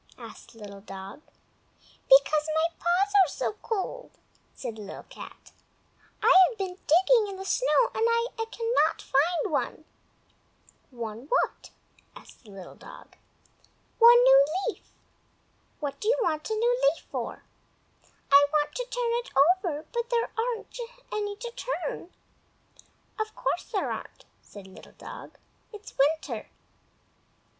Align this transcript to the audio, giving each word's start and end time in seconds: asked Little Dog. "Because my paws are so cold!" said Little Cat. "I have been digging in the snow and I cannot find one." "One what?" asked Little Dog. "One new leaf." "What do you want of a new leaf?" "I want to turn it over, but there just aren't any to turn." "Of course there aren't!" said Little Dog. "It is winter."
asked 0.17 0.55
Little 0.55 0.81
Dog. 0.81 1.21
"Because 2.09 2.47
my 2.55 2.67
paws 2.79 3.13
are 3.23 3.27
so 3.29 3.53
cold!" 3.61 4.09
said 4.55 4.79
Little 4.79 5.03
Cat. 5.03 5.51
"I 6.23 6.35
have 6.49 6.57
been 6.57 6.73
digging 6.87 7.27
in 7.27 7.35
the 7.37 7.45
snow 7.45 7.91
and 7.93 8.07
I 8.09 8.27
cannot 8.51 8.99
find 9.03 9.51
one." 9.51 9.85
"One 10.89 11.27
what?" 11.27 11.69
asked 12.15 12.47
Little 12.47 12.73
Dog. 12.73 13.15
"One 13.99 14.23
new 14.23 14.45
leaf." 14.69 14.83
"What 15.79 15.99
do 15.99 16.07
you 16.07 16.17
want 16.23 16.45
of 16.49 16.55
a 16.55 16.59
new 16.59 16.93
leaf?" 16.95 17.05
"I 18.31 18.47
want 18.53 18.73
to 18.73 18.85
turn 18.89 19.11
it 19.21 19.29
over, 19.51 19.85
but 19.91 20.09
there 20.09 20.27
just 20.27 20.39
aren't 20.39 20.79
any 21.13 21.35
to 21.35 21.51
turn." 21.51 22.11
"Of 23.19 23.35
course 23.35 23.65
there 23.65 23.91
aren't!" 23.91 24.25
said 24.41 24.65
Little 24.65 24.93
Dog. 24.93 25.37
"It 25.71 25.83
is 25.83 25.93
winter." 25.95 26.49